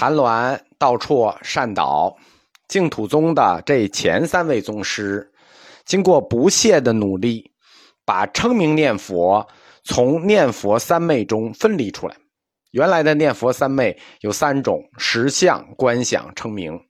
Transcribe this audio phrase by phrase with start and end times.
[0.00, 2.16] 谭鸾、道绰、善导，
[2.68, 5.30] 净土宗的这前三位宗师，
[5.84, 7.52] 经过不懈的努力，
[8.06, 9.46] 把称名念佛
[9.84, 12.16] 从念佛三昧中分离出来。
[12.70, 16.80] 原来的念佛三昧有三种：实相、观想、称名。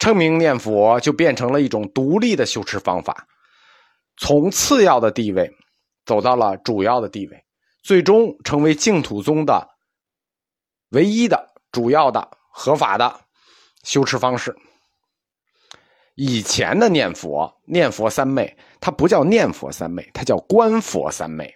[0.00, 3.28] 称名念佛就变成了一种独立的修持方法，
[4.16, 5.48] 从次要的地位
[6.04, 7.44] 走到了主要的地位，
[7.84, 9.68] 最终成为净土宗的
[10.90, 11.53] 唯一的。
[11.74, 13.20] 主要的合法的
[13.82, 14.54] 修持方式，
[16.14, 21.52] 以前的念佛念佛三昧，它不叫念佛三昧，它叫观佛三昧。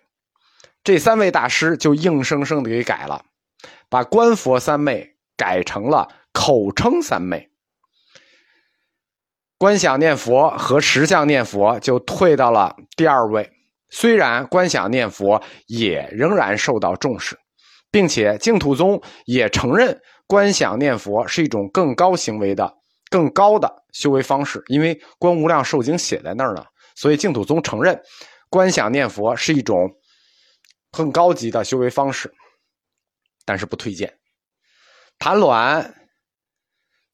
[0.82, 3.24] 这三位大师就硬生生的给改了，
[3.88, 7.48] 把观佛三昧改成了口称三昧。
[9.56, 13.52] 观想念佛和实相念佛就退到了第二位，
[13.88, 17.38] 虽然观想念佛也仍然受到重视。
[17.91, 22.72] 并且净土宗也承认观想念佛是一种更高行为的、
[23.11, 26.64] 更高的修为方式，因为《观无量寿经》写在那儿呢，
[26.97, 27.98] 所以净土宗承认
[28.50, 29.91] 观想念佛是一种
[30.91, 32.33] 更高级的修为方式，
[33.44, 34.12] 但是不推荐。
[35.19, 35.91] 谭鸾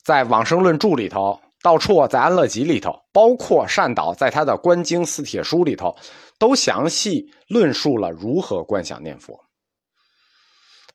[0.05, 5.97] 在《往生论注》里头，道绰在《安乐集》里头，包括善导在他的《观经四帖书》里头，
[6.39, 9.44] 都详细论述了如何观想念佛。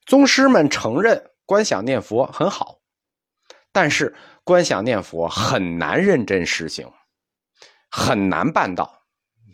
[0.09, 2.79] 宗师们承认观想念佛很好，
[3.71, 6.91] 但是观想念佛很难认真实行，
[7.91, 9.03] 很难办到。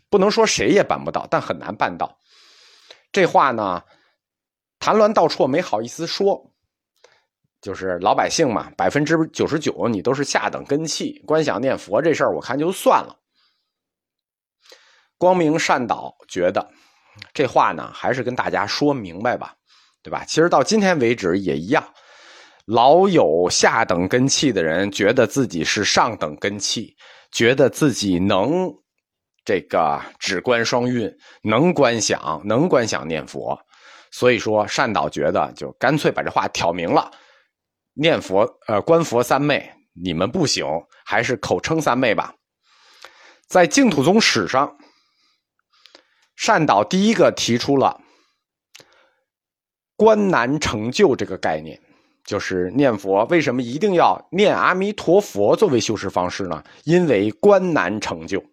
[0.10, 2.22] 不能说谁也办不到，但很难办到。
[3.12, 3.84] 这话呢，
[4.80, 6.54] 谭鸾道绰没好意思说，
[7.60, 13.20] 就是老百姓嘛，百分之九十九你都是下等根器，观想念佛这事儿我看就算了。
[15.18, 16.72] 光明善导觉得
[17.34, 19.58] 这话呢，还是跟大家说明白吧。
[20.06, 20.24] 对吧？
[20.26, 21.84] 其实到今天为止也一样，
[22.66, 26.96] 老有下等根器的人觉得自己是上等根器，
[27.32, 28.72] 觉得自己能
[29.44, 33.60] 这个指观双运，能观想，能观想念佛。
[34.12, 37.10] 所以说善导觉得就干脆把这话挑明了：
[37.96, 39.68] 念佛呃观佛三昧
[40.00, 40.64] 你们不行，
[41.04, 42.32] 还是口称三昧吧。
[43.48, 44.78] 在净土宗史上，
[46.36, 48.00] 善导第一个提出了。
[49.96, 51.80] 观难成就这个概念，
[52.26, 56.64] 就是念佛为什么一定要念阿弥陀佛作为修持方式呢？
[56.84, 58.44] 因为观难成就，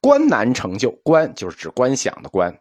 [0.00, 2.54] 观难成就，观就是指观想的观。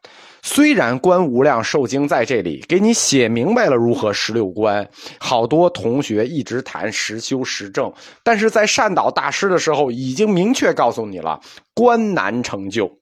[0.44, 11.40] 虽然《观无量寿经》在这里给你写明白了如何十六观，好多同学一直谈实修实证，但是在善导大师的时候已经明确告诉你了，
[11.76, 13.00] 观难成就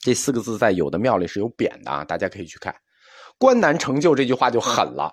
[0.00, 2.74] 这四个字在有的庙里是有匾的啊，大家可以去看。
[3.42, 5.12] 观难成就这句话就狠了，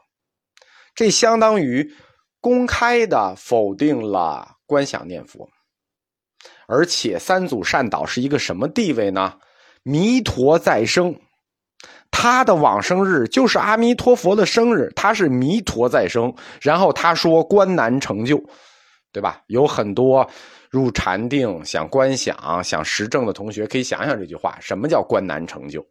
[0.93, 1.91] 这相当于
[2.39, 5.49] 公开的否定了观想念佛，
[6.67, 9.33] 而且三祖善导是一个什么地位呢？
[9.81, 11.19] 弥陀再生，
[12.11, 16.31] 他的往生日就是阿弥陀佛的生日，他是弥陀再生。
[16.61, 18.39] 然后他说观难成就，
[19.11, 19.41] 对吧？
[19.47, 20.29] 有很多
[20.69, 25.83] 入禅定想观想想实证的同学可以想想这句话，什么叫观难成就？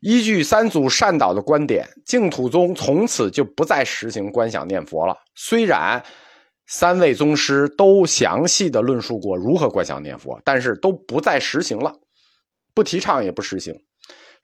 [0.00, 5.16] 依据三祖善导的观点，净土宗从此就不再实行观想念佛了。
[5.34, 6.02] 虽然
[6.66, 11.92] 三位宗师都详细的论述过如何观想念佛，但是都不再实行了，
[12.74, 13.74] 不提倡也不实行。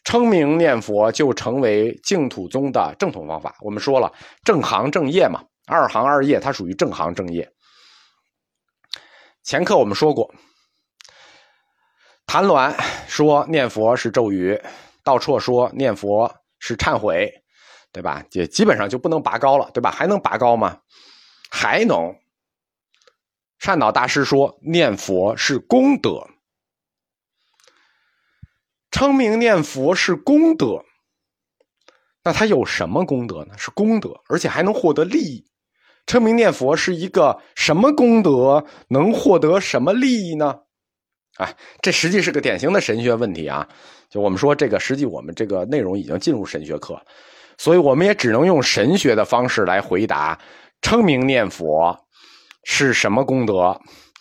[0.05, 3.57] 称名念佛就成为净土宗的正统方法。
[3.61, 7.49] 我们说了，正行正业嘛，二行二业，它属于正行正业。
[9.43, 10.35] 前课我们说过，
[12.27, 12.75] 谭鸾
[13.07, 14.61] 说念佛是咒语。
[15.05, 17.31] 道绰说念佛是忏悔，
[17.93, 18.25] 对吧？
[18.33, 19.91] 也基本上就不能拔高了，对吧？
[19.91, 20.81] 还能拔高吗？
[21.51, 22.17] 还能。
[23.59, 26.27] 善导大师说念佛是功德，
[28.91, 30.85] 称名念佛是功德。
[32.23, 33.57] 那他有什么功德呢？
[33.57, 35.47] 是功德，而且还能获得利益。
[36.07, 38.67] 称名念佛是一个什么功德？
[38.89, 40.61] 能获得什么利益呢？
[41.39, 43.69] 哎，这实际是个典型的神学问题啊！
[44.09, 47.01] 就我们说这个，实际我们这个内容已经进入神学课，
[47.59, 50.39] 所以我们也只能用神学的方式来回答：
[50.81, 52.07] 称名念佛
[52.63, 53.81] 是什么功德，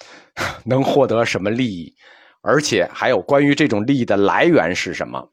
[0.66, 1.94] 能获得什么利益，
[2.42, 5.30] 而且还有关于这种利益的来源是什么？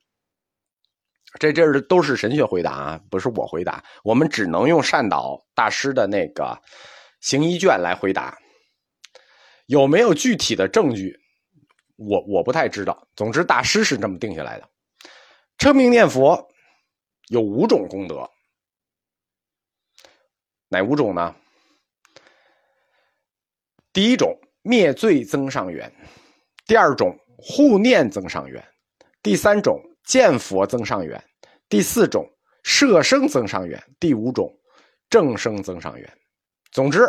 [1.38, 3.82] 这这都是神学回答啊，不是我回答。
[4.02, 6.60] 我们只能用善导大师的那个
[7.20, 8.36] 行医卷来回答。
[9.66, 11.16] 有没有具体的证据？
[12.00, 14.66] 我我不太知道，总之大师是这么定下来的。
[15.58, 16.48] 称名念佛
[17.28, 18.28] 有五种功德，
[20.68, 21.36] 哪五种呢？
[23.92, 25.92] 第一种灭罪增上缘，
[26.66, 28.66] 第二种护念增上缘，
[29.22, 31.22] 第三种见佛增上缘，
[31.68, 32.26] 第四种
[32.62, 34.50] 摄生增上缘，第五种
[35.10, 36.18] 正生增上缘。
[36.72, 37.06] 总之，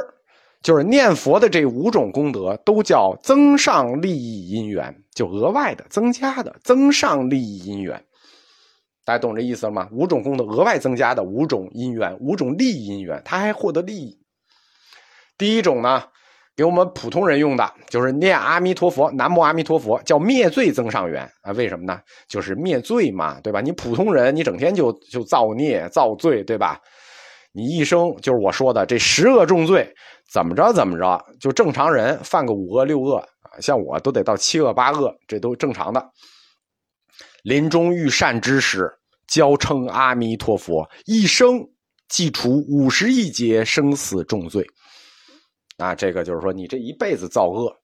[0.61, 8.03] 就是念佛的这五种功德都叫增上利益因缘，就额外的、增加的增上利益因缘。
[9.03, 9.89] 大家懂这意思了吗？
[9.91, 14.19] 五种功德额外增加的五种因缘，五种利益因缘，他还获得利益。
[15.37, 16.03] 第一种呢？
[16.53, 21.51] 给我们普通人用的，就是念阿弥陀佛，南无阿弥陀佛，叫灭罪增上缘啊？
[21.53, 21.99] 为什么呢？
[22.27, 23.61] 就是灭罪嘛，对吧？
[23.61, 26.79] 你普通人，你整天就就造孽造罪，对吧？
[27.53, 29.93] 你一生就是我说的这十恶重罪，
[30.31, 36.11] 怎么着怎么着，就正常人犯个五恶六恶啊，像我都得到七恶八恶，这都正常的。
[37.43, 38.89] 临终遇善知识，
[39.27, 41.59] 教称阿弥陀佛，一生
[42.07, 44.65] 即除五十亿劫生死重罪。
[45.77, 47.75] 啊，这个就是说，你这一辈子造恶，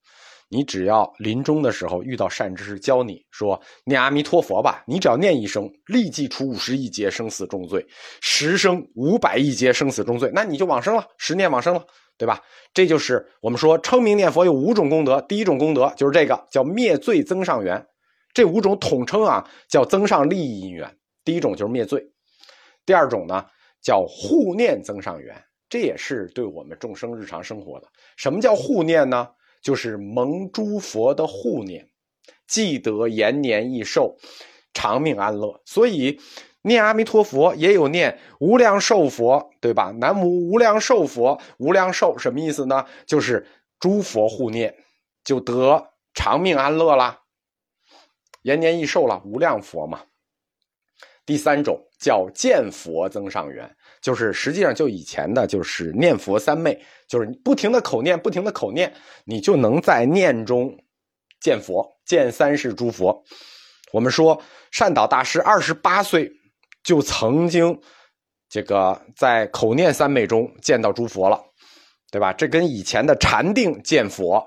[0.49, 7.85] 你只要临终的时候遇到善知识教你说念阿弥陀佛吧，你只要念一声，立即除五十亿劫生死重罪，
[8.21, 11.85] 十生五百亿劫生死重罪，那你就往生了，十念往生了，
[12.17, 12.41] 对吧？
[12.73, 17.85] 这就是我们说称名念佛有五种功德，第一种功德就是这个叫灭罪增上缘，
[18.33, 20.97] 这五种统称啊叫增上利益因缘。
[21.25, 22.01] 第一种就是灭罪，
[22.85, 23.45] 第二种呢
[23.81, 25.35] 叫护念增上缘。
[25.67, 27.87] 这也是对我们众生日常生活的。
[28.15, 29.27] 什么叫护念呢？
[29.67, 31.89] 就是蒙诸佛的护念，
[32.47, 34.15] 即得延年益寿、
[34.73, 35.61] 长命安乐。
[35.65, 36.21] 所以
[36.61, 39.91] 念阿弥陀佛也有念无量寿佛，对吧？
[39.99, 42.85] 南无无量寿佛，无量寿什么意思呢？
[43.05, 43.45] 就是
[43.77, 44.73] 诸佛护念，
[45.25, 47.23] 就得长命安乐啦，
[48.43, 50.03] 延年益寿了，无量佛嘛。
[51.25, 53.75] 第三种叫见佛增上缘。
[54.01, 58.93] 就是实际上就以前的，就是念佛三昧，就是不停的口念，不停的口念，
[59.25, 60.75] 你就能在念中
[61.41, 63.23] 见佛，见三世诸佛。
[63.91, 64.41] 我们说
[64.71, 66.31] 善导大师二十八岁
[66.83, 67.79] 就曾经
[68.49, 71.41] 这个在口念三昧中见到诸佛了，
[72.11, 72.33] 对吧？
[72.33, 74.43] 这跟以前的禅定见佛，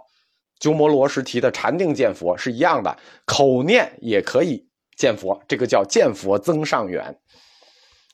[0.58, 7.14] 鸠摩罗什提的禅定见佛是一样的，口念也可以见佛，这个叫见佛增上缘。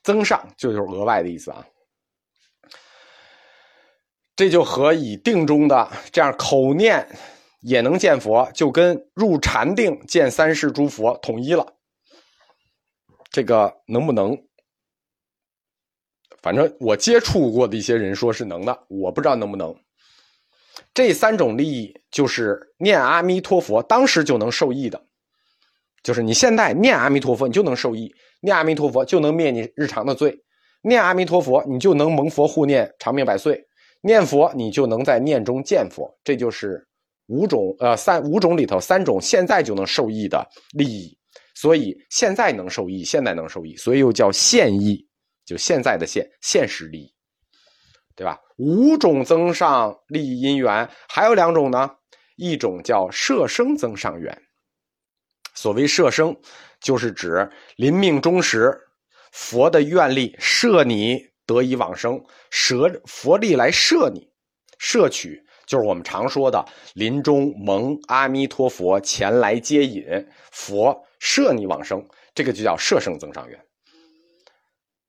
[0.06, 1.66] 增上就就是额外的意思啊，
[4.36, 7.04] 这就和以定中的这样口念
[7.60, 11.74] 也能见佛，就跟入禅定见三世诸佛统一了。
[13.30, 14.40] 这个能不能？
[16.40, 19.74] 反正我接触过的一些人说是能的，我不知道能不能。
[20.94, 25.04] 这三种利益就是念阿弥陀佛当时就能受益的，
[26.04, 28.14] 就是你现在念阿弥陀佛，你就能受益。
[28.40, 30.38] 念阿弥陀佛就能灭你日常的罪，
[30.82, 33.62] 念阿弥陀佛你就能蒙佛护念长命百岁，
[34.02, 36.86] 念佛你就能在念中见佛，这就是
[37.26, 41.16] 五种呃三五种里头三种现在就能受益的利益，
[41.54, 45.04] 所以现在能受益，现在能受益，所以又叫现益，
[45.44, 47.12] 就现在的现现实利益，
[48.14, 48.38] 对吧？
[48.58, 51.90] 五种增上利益因缘，还有两种呢，
[52.36, 54.42] 一种叫摄生增上缘，
[55.56, 56.36] 所谓摄生。
[56.78, 58.78] 就是指临命终时，
[59.32, 64.28] 佛的愿力摄你得以往生，舍佛力来摄你，
[64.78, 70.04] 摄取就是我们常说的临终蒙阿弥陀佛前来接引，
[70.52, 73.58] 佛摄你往生，这个就叫摄生增上缘。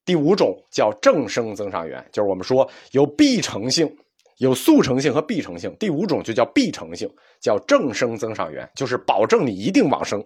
[0.05, 3.93] 第五种叫正生增上缘，就是我们说有必成性、
[4.37, 5.75] 有速成性和必成性。
[5.77, 10.25] 第五种就叫必成性，叫正生增上缘，就是保证你一定往生。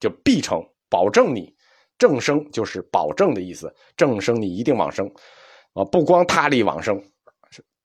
[0.00, 1.54] 就必成，保证你
[1.98, 3.74] 正生，就是保证的意思。
[3.96, 5.06] 正生你一定往生，
[5.72, 7.02] 啊，不光他力往生。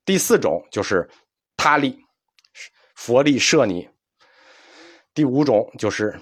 [0.06, 1.10] 第四种就是
[1.56, 1.98] 他力，
[2.96, 3.88] 佛力摄你。
[5.14, 6.14] 第五种就是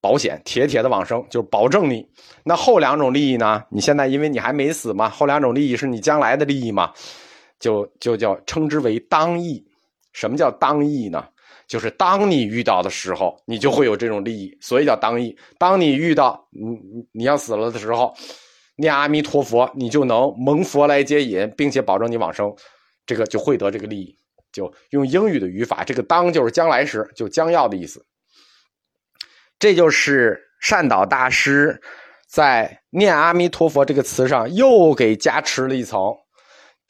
[0.00, 2.06] 保险，铁铁的往生，就是保证你。
[2.44, 3.64] 那后两种利益呢？
[3.70, 6.92] 你现在因为你还没死嘛，后两种利益是你将来的利益嘛，
[7.58, 9.64] 就就叫称之为当义。
[10.12, 11.28] 什么叫当义呢？
[11.70, 15.38] 就是当你遇到的时候，你就会有这种利益，所以叫当义。
[15.56, 18.12] 当你遇到你你要死了的时候，
[18.74, 22.52] 念阿弥陀佛，你就能蒙佛来接引，并且保证你往生，
[23.06, 24.12] 这个就会得这个利益。
[24.50, 28.04] 就用英语的语法，这个当就是将来时，就将要的意思。
[29.60, 31.80] 这就是善导大师
[32.26, 36.00] 在念阿弥陀佛这个词上又给加持了一层。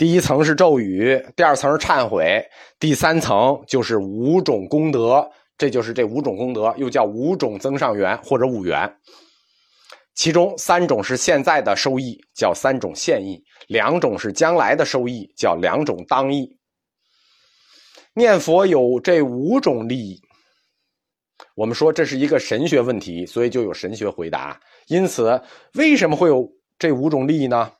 [0.00, 2.42] 第一层是咒语，第二层是忏悔，
[2.78, 8.90] 第三层就是五种功德，这就是这五种功德，又叫五种增上缘或者五缘。
[10.14, 13.36] 其中三种是现在的收益，叫三种现益；
[13.68, 16.48] 两种是将来的收益，叫两种当益。
[18.14, 20.18] 念佛有这五种利益，
[21.54, 24.58] 我们说这是一个神学问题，所以就有神学回答。
[24.86, 25.38] 因此，
[25.74, 27.70] 为什么会有这五种利益呢？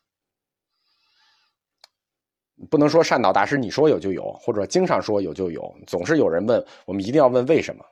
[2.68, 7.84] 不能说善导大师你说有就有，或者经常说有就有，总是有人问，我们一定要问为什么。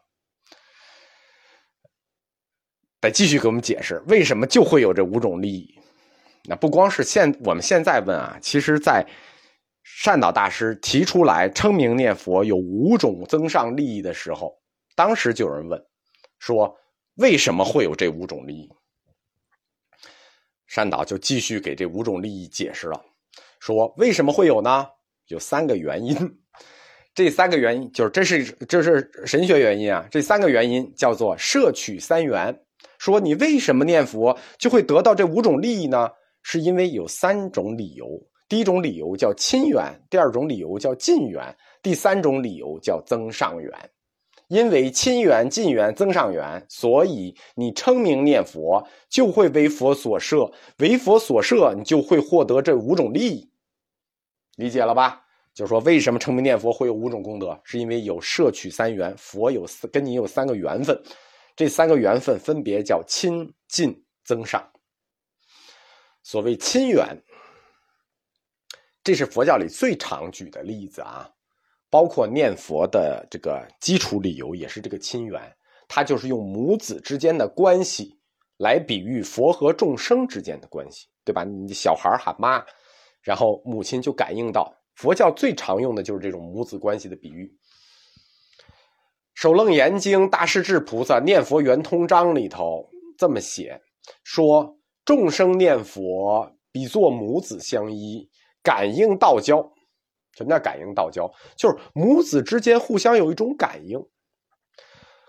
[3.01, 5.73] 得继续给我们解释为什么就会有这五种利益。
[6.45, 9.07] 那不光是现我们现在问啊，其实在
[9.85, 14.53] 善导大师提出来称名念佛有五种增上利益的时候，
[14.97, 15.81] 当时就有人问
[16.41, 16.77] 说
[17.19, 18.69] 为什么会有这五种利益？
[20.67, 23.01] 善导就继续给这五种利益解释了，
[23.61, 24.87] 说为什么会有呢？
[25.29, 26.17] 有三个原因。
[27.15, 30.07] 这三个原因就是这是这是神学原因啊。
[30.11, 32.57] 这三个原因叫做摄取三缘。
[32.99, 36.09] 说你为什么念佛就会得到这五种利益呢？
[36.43, 38.09] 是因为有三种理由。
[38.49, 43.71] 第一种理由叫亲缘，第二种理由叫近缘，第三种理由叫增上缘。
[44.49, 53.51] 因为亲缘、近缘、增上缘，所以你称名念佛就会为佛所摄，为佛所摄，你就会获得这五种利益。
[54.57, 55.23] 理解了吧？
[55.55, 57.61] 就是说，为什么称名念佛会有五种功德？
[57.63, 61.01] 是因为有摄取三缘，佛有跟你有三个缘分。
[61.55, 64.67] 这三个缘分分别叫亲近增上。
[66.23, 67.21] 所谓亲缘，
[69.03, 71.29] 这是佛教里最常举的例子啊，
[71.91, 75.41] 包括念佛的这个基础理由也是这个亲缘，
[75.89, 78.19] 它就是用母子之间的关系
[78.59, 81.45] 来比喻佛和众生之间的关系，对吧？
[81.45, 82.63] 你小孩喊妈，
[83.23, 84.75] 然后母亲就感应到。
[84.95, 87.47] 佛教最常用的就是这种母子关系的比喻。
[89.41, 92.85] 《首楞严经》大势至菩萨念佛圆通章里头
[93.17, 93.81] 这么写，
[94.25, 98.29] 说众生念佛比作母子相依，
[98.63, 99.73] 感应道交。
[100.39, 101.29] 什么叫感应道交？
[101.57, 104.01] 就是母子之间互相有一种感应。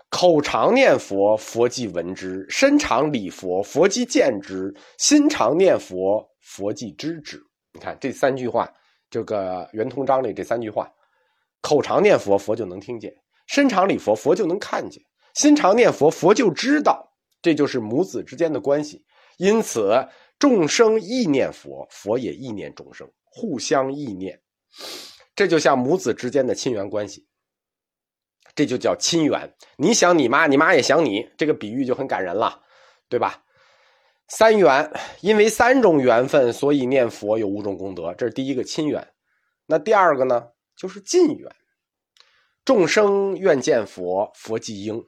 [0.08, 7.40] 口常念佛，佛即闻之；身常礼佛，佛即见之；心常念佛，佛即知之。
[7.72, 8.72] 你看这三句话，
[9.10, 10.92] 这个圆通章里这三句话，
[11.60, 13.12] 口常念佛，佛就能听见。
[13.46, 15.00] 身常礼佛，佛就能看见；
[15.34, 17.04] 心常念佛，佛就知道。
[17.42, 19.04] 这就是母子之间的关系。
[19.38, 19.96] 因此，
[20.38, 24.40] 众生意念佛，佛也意念众生，互相意念。
[25.34, 27.26] 这就像母子之间的亲缘关系。
[28.54, 29.54] 这就叫亲缘。
[29.78, 32.62] 你想你妈，你妈也想你，这个比喻就很感人了，
[33.08, 33.44] 对吧？
[34.28, 38.12] 三缘，因为三种缘分，所以念佛有五种功德。
[38.14, 39.06] 这是第一个亲缘。
[39.66, 41.50] 那第二个呢，就是近缘。
[42.64, 45.00] 众生愿见佛，佛即应；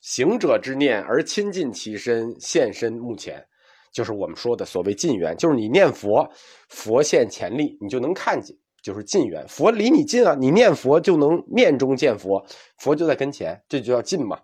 [0.00, 3.46] 行者之念而亲近其身，现身目前，
[3.92, 5.36] 就是我们说的所谓近缘。
[5.36, 6.28] 就是你念佛，
[6.68, 9.46] 佛现前力，你就能看见，就是近缘。
[9.48, 12.44] 佛离你近啊，你念佛就能念中见佛，
[12.78, 14.40] 佛就在跟前，这就叫近嘛，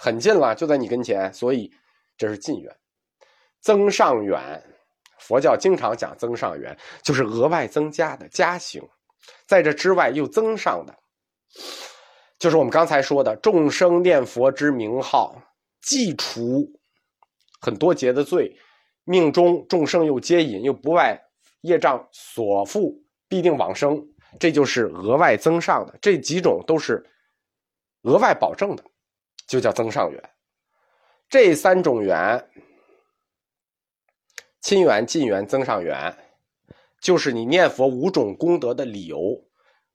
[0.00, 1.70] 很近了，就在你跟前，所以
[2.16, 2.76] 这是近缘。
[3.60, 4.62] 增上缘，
[5.18, 8.82] 佛教经常讲增上缘，就是额外增加的加行，
[9.46, 10.94] 在这之外又增上的。
[12.38, 15.40] 就是我们刚才说的，众生念佛之名号，
[15.80, 16.70] 既除
[17.60, 18.54] 很多劫的罪，
[19.04, 21.18] 命中众生又接引，又不外
[21.62, 22.94] 业障所缚，
[23.28, 24.06] 必定往生。
[24.38, 27.04] 这就是额外增上的，这几种都是
[28.02, 28.84] 额外保证的，
[29.46, 30.30] 就叫增上缘。
[31.28, 32.50] 这三种缘，
[34.60, 36.14] 亲缘、近缘、增上缘，
[37.00, 39.42] 就是你念佛五种功德的理由。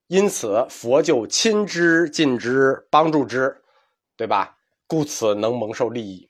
[0.08, 3.56] 因此，佛就亲之、近之、帮助之，
[4.18, 4.58] 对吧？
[4.88, 6.30] 故此能蒙受利益，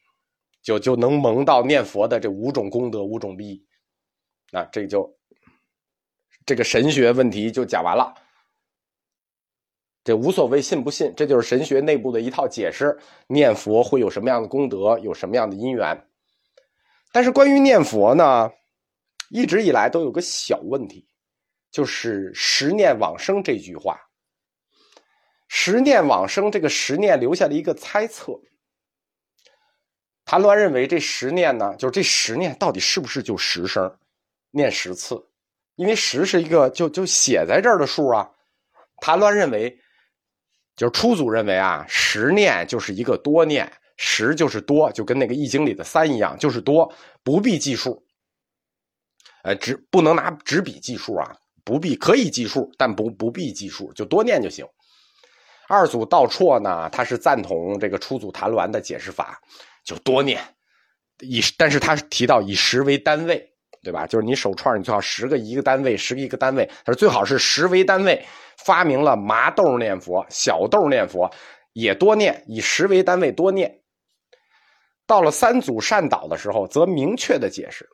[0.61, 3.65] 就就能蒙到念佛的这五种功德、五种利益。
[4.51, 5.11] 那这就
[6.51, 8.13] 这个神学问题就讲完了。
[10.03, 12.99] 这无所谓信不信，这就是神学内部的一套解释。
[13.27, 16.05] 念佛会有什么样的功德，有什么样的因缘？
[17.13, 18.51] 但是关于念佛呢，
[19.29, 21.07] 一直以来都有个小问题。
[21.71, 23.97] 就是“十念往生”这句话
[25.47, 28.37] ，“十念往生”这个“十念”留下了一个猜测。
[30.25, 33.97] 谭鸾认为这十念呢，就是这十念到底是不是就十声，
[34.49, 35.29] 念十次？
[35.81, 38.29] 因为十是一个就就写在这儿的数啊。
[39.01, 39.75] 谭鸾认为，
[40.75, 48.05] 就是初祖认为啊，十念就是一个多念，十就是多，就跟那个《易经》里的三一样，就是多，不必计数。
[49.43, 51.35] 呃，只不能拿纸笔计数啊。
[51.63, 54.63] 不必可以计数，但不不必计数，就多念就行。
[55.67, 59.41] 二祖道绰呢，他是赞同这个初祖谭鸾的解释法，
[59.83, 60.39] 就多念，
[61.21, 63.50] 以但是他提到以十为单位，
[63.83, 64.05] 对吧？
[64.05, 66.65] 就是你手串你最好十个一个单位，十个一个单位。
[66.85, 68.23] 他说最好是十为单位，
[68.57, 71.31] 发明了麻豆念佛、小豆念佛，
[71.73, 73.79] 也多念，以十为单位多念。
[75.07, 77.89] 到了三祖善导的时候，则明确的解释：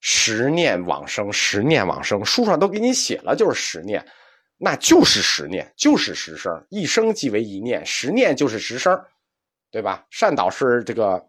[0.00, 4.04] 十念往生，十念往生，书上都给你写了，就是十念，
[4.58, 9.00] 那就是十念，就是十声，一生即为一念，十念就是十声，
[9.70, 10.04] 对吧？
[10.10, 11.24] 善导是这个。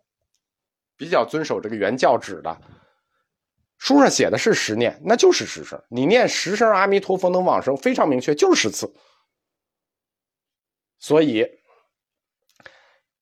[0.95, 2.55] 比较遵守这个原教旨的，
[3.83, 5.77] 书上写的是十念，那就是十声。
[5.89, 8.89] 你念十声阿弥陀佛能往生，非常明确，就是十次。
[10.99, 11.45] 所以，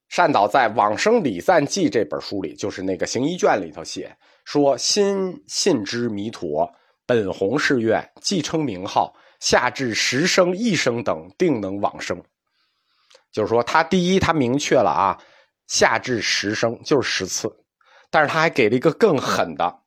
[0.08, 4.16] 善导在《往生礼赞记》这本书里，就是那个行医卷里头写
[4.46, 6.72] 说：“心信之弥陀，
[7.08, 12.24] 本弘誓愿，既称名号，下至十声一声等，定能往生。”
[13.34, 15.18] 就是说，他第一，他明确了啊，
[15.66, 17.52] 下至十声就是十次。
[18.12, 19.81] 但是他还给了一个更狠的，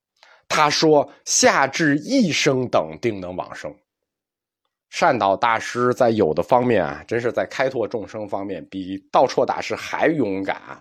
[0.49, 3.75] 他说下至一生等定能往生。
[4.91, 10.81] 善导大师在有的方面啊，真是在开拓众生方面比道绰大师还勇敢。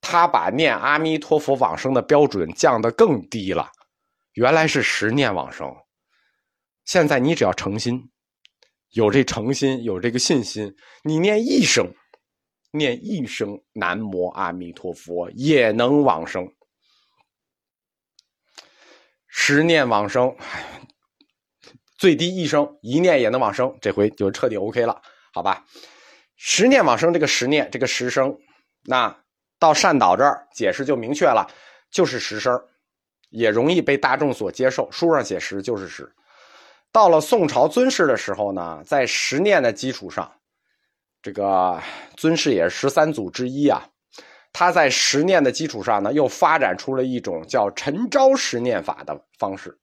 [0.00, 3.70] 他把念阿弥陀佛往生的标准降得更低了，
[4.34, 5.70] 原来是十念往生，
[6.84, 8.10] 现在你只要诚心，
[8.90, 11.86] 有这诚心，有这个信心，你念一声。
[12.74, 16.50] 念一声南无阿弥陀佛也能往生，
[19.34, 20.36] 十念往生，
[21.96, 25.00] 最低一生一念也能往生，这回就彻底 OK 了，
[25.32, 25.64] 好吧？
[26.36, 28.36] 十念往生这个十念这个十声，
[28.84, 29.16] 那
[29.58, 31.50] 到善导这儿解释就明确了，
[31.90, 32.62] 就是十声，
[33.30, 34.86] 也容易被大众所接受。
[34.92, 36.14] 书上写十就是十，
[36.92, 40.30] 到了宋朝尊师的时候呢，在十念的基础上。
[41.22, 41.80] 这个
[42.16, 43.88] 尊师也是十三祖之一啊，
[44.52, 49.78] 他在十念的基础上呢，又发展出了一种叫陈招十念法的方式，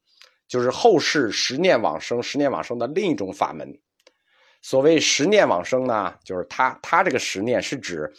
[0.47, 3.67] 就是后世十念往生、十念往生的另一种法门。
[4.61, 8.13] 所谓十念往生呢，就是他他这个十念是指，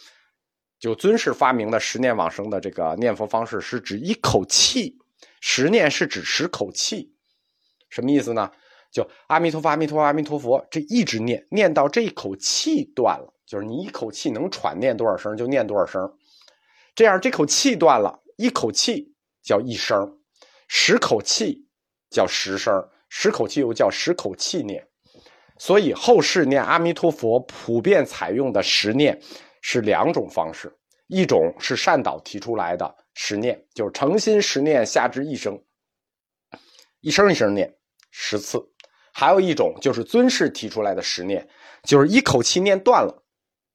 [0.79, 4.97] 就尊师发明的十念往生的这个念佛方式，是指一口气，
[5.39, 7.13] 十念是指十口气，
[7.89, 8.51] 什么意思呢？
[8.91, 16.11] 就阿弥陀佛，阿弥陀佛，阿弥陀佛，这一直念，念到这一口气断了，就是你一口气能喘念多少声就念多少声，
[16.93, 20.19] 这样这口气断了，一口气叫一声，
[20.67, 21.67] 十口气
[22.09, 22.73] 叫十声，
[23.09, 24.87] 十口气又叫十口气念。
[25.57, 29.21] 所以后世念阿弥陀佛普遍采用的十念
[29.61, 30.75] 是两种方式，
[31.07, 35.63] 一种是善导提出来的十念，就是诚心十念下至一声，
[36.99, 37.71] 一声一声念
[38.09, 38.59] 十次。
[39.13, 41.47] 还有一种就是尊师提出来的十念，
[41.83, 43.23] 就是一口气念断了，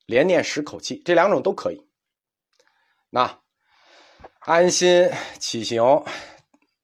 [0.06, 1.85] 连念十口气，这两种都可以。
[3.10, 3.38] 那
[4.40, 6.04] 安心起行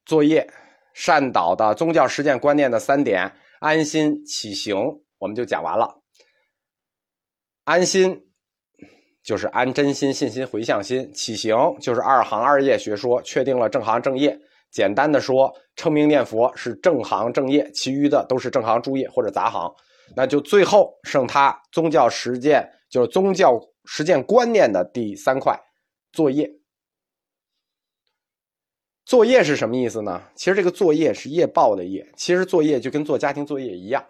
[0.04, 0.48] 作业
[0.94, 4.76] 善导的宗教实践观念的三点，安心起行
[5.18, 6.02] 我们就讲完了。
[7.64, 8.26] 安心
[9.22, 14.38] 就是安真心、信心、回向心；起行就是二行二业学说确定了正行正业。
[14.70, 19.70] 简单的说，称名念佛是正行正业，其余的都是正行诸业或者杂行。
[20.16, 25.58] 那就最后剩他宗教实践，就是宗教实践观念的第三块
[26.12, 26.58] 作业。
[29.04, 30.30] 作业是什么意思呢？
[30.34, 34.06] 其实这个作业是业报的业，其实作业就跟做家庭作业一样，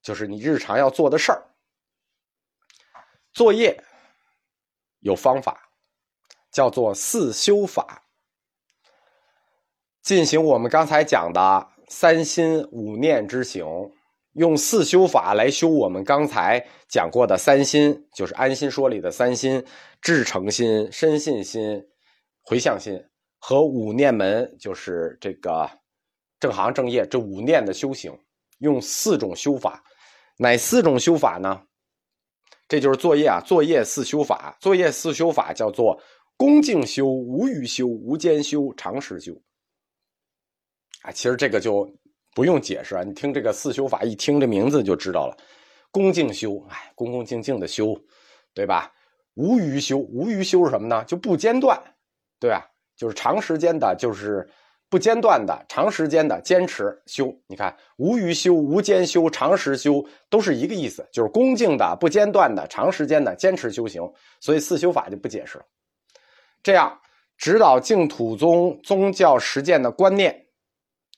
[0.00, 1.42] 就是你日常要做的事儿。
[3.32, 3.82] 作业
[5.00, 5.70] 有方法，
[6.50, 8.04] 叫做四修法。
[10.00, 13.66] 进行我们刚才讲的三心五念之行，
[14.38, 19.62] 用四修法来修我们刚才讲过的三心，就是安心说里的三心：
[20.00, 21.84] 至诚心、深信心、
[22.42, 22.96] 回向心
[23.38, 25.68] 和五念门，就是这个
[26.38, 28.16] 正行正业这五念的修行。
[28.58, 29.82] 用四种修法，
[30.36, 31.62] 哪四种修法呢？
[32.68, 33.40] 这就是作业啊！
[33.44, 36.00] 作业四修法，作业四修法叫做
[36.36, 39.32] 恭敬修、无语修、无间修、常识修。
[41.02, 41.88] 啊，其实这个就
[42.34, 45.36] 不用解释啊，你听这个四修法，一听这名字就知道了。
[45.90, 47.98] 恭敬修，哎，恭恭敬敬的修，
[48.54, 48.92] 对吧？
[49.34, 51.02] 无余修，无余修是什么呢？
[51.04, 51.80] 就不间断，
[52.38, 52.68] 对吧？
[52.96, 54.48] 就是长时间的，就是
[54.88, 57.34] 不间断的，长时间的坚持修。
[57.46, 64.02] 你看，无余修、无间修、长时修都是一个意思，就是恭敬的、不间断的、长时间的坚持修行。
[64.40, 65.64] 所以四修法就不解释了。
[66.62, 67.00] 这样
[67.36, 70.44] 指导净土宗宗教实践的观念。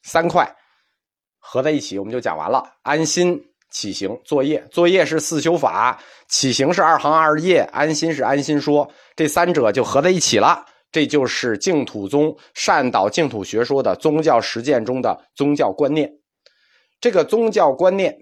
[0.02, 0.50] 三块
[1.40, 2.62] 合在一起，我们就讲完了。
[2.82, 16.12] 安心起行作业，作业是四修法，起行是二行二业，安心是安心说，这三者就合在一起了，这就是净土宗善导净土学说的宗教实践中的宗教观念。
[17.00, 18.16] 这个宗教观念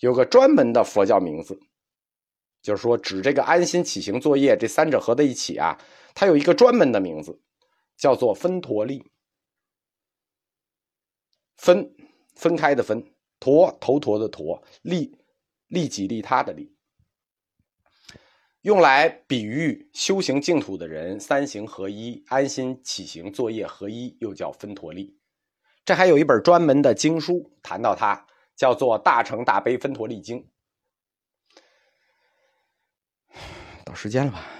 [0.00, 1.58] 有个专门的佛教名字，
[2.62, 5.76] 就是说指这个安心起行作业这三者合在一起啊，
[6.14, 7.38] 它有一个专门的名字，
[7.98, 9.04] 叫做分陀利。
[11.58, 11.94] 分
[12.34, 13.04] 分开的分，
[13.38, 15.16] 陀头陀的陀，利
[15.68, 16.74] 利己利他的利。
[18.62, 25.16] 用来比喻修行净土的人三行合一、安心起行作业合一，又叫分陀利。
[25.84, 30.44] 这还有一本专门的经书谈到它，叫做《大乘大悲分陀利经》。
[33.84, 34.57] 到时间了吧？